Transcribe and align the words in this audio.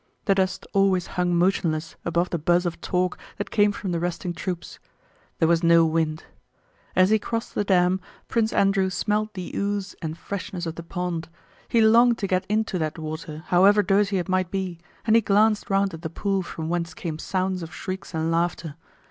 The 0.25 0.33
dust 0.33 0.65
always 0.73 1.05
hung 1.13 1.35
motionless 1.35 1.95
above 2.03 2.31
the 2.31 2.39
buzz 2.39 2.65
of 2.65 2.81
talk 2.81 3.19
that 3.37 3.51
came 3.51 3.71
from 3.71 3.91
the 3.91 3.99
resting 3.99 4.33
troops. 4.33 4.79
There 5.37 5.47
was 5.47 5.61
no 5.61 5.85
wind. 5.85 6.23
As 6.95 7.11
he 7.11 7.19
crossed 7.19 7.53
the 7.53 7.63
dam 7.63 8.01
Prince 8.27 8.51
Andrew 8.51 8.89
smelled 8.89 9.31
the 9.35 9.51
ooze 9.55 9.95
and 10.01 10.17
freshness 10.17 10.65
of 10.65 10.73
the 10.73 10.81
pond. 10.81 11.29
He 11.67 11.81
longed 11.81 12.17
to 12.17 12.25
get 12.25 12.47
into 12.49 12.79
that 12.79 12.97
water, 12.97 13.43
however 13.49 13.83
dirty 13.83 14.17
it 14.17 14.27
might 14.27 14.49
be, 14.49 14.79
and 15.05 15.15
he 15.15 15.21
glanced 15.21 15.69
round 15.69 15.93
at 15.93 16.01
the 16.01 16.09
pool 16.09 16.41
from 16.41 16.67
whence 16.67 16.95
came 16.95 17.19
sounds 17.19 17.61
of 17.61 17.71
shrieks 17.71 18.15
and 18.15 18.31
laughter. 18.31 18.75